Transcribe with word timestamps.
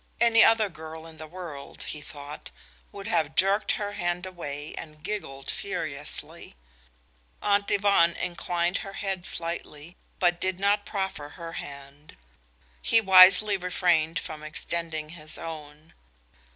Any 0.19 0.43
other 0.43 0.67
girl 0.67 1.05
in 1.05 1.17
the 1.19 1.27
world, 1.27 1.83
he 1.83 2.01
thought, 2.01 2.49
would 2.91 3.05
have 3.05 3.35
jerked 3.35 3.73
her 3.73 3.91
hand 3.91 4.25
away 4.25 4.73
and 4.73 5.03
giggled 5.03 5.51
furiously. 5.51 6.55
Aunt 7.39 7.69
Yvonne 7.69 8.13
inclined 8.15 8.77
her 8.79 8.93
head 8.93 9.27
slightly, 9.27 9.95
but 10.17 10.41
did 10.41 10.59
not 10.59 10.87
proffer 10.87 11.29
her 11.29 11.53
hand. 11.53 12.17
He 12.81 12.99
wisely 12.99 13.57
refrained 13.57 14.17
from 14.17 14.41
extending 14.41 15.09
his 15.09 15.37
own. 15.37 15.93